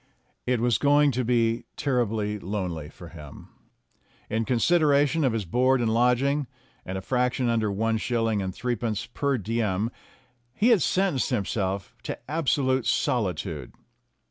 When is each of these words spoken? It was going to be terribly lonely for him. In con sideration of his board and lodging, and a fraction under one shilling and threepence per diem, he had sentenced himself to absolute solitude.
It 0.47 0.59
was 0.59 0.79
going 0.79 1.11
to 1.11 1.23
be 1.23 1.65
terribly 1.75 2.39
lonely 2.39 2.89
for 2.89 3.09
him. 3.09 3.49
In 4.31 4.45
con 4.45 4.57
sideration 4.57 5.23
of 5.23 5.31
his 5.33 5.45
board 5.45 5.79
and 5.79 5.93
lodging, 5.93 6.47
and 6.83 6.97
a 6.97 7.01
fraction 7.01 7.49
under 7.49 7.71
one 7.71 7.99
shilling 7.99 8.41
and 8.41 8.51
threepence 8.51 9.05
per 9.05 9.37
diem, 9.37 9.91
he 10.55 10.69
had 10.69 10.81
sentenced 10.81 11.29
himself 11.29 11.95
to 12.01 12.17
absolute 12.27 12.87
solitude. 12.87 13.73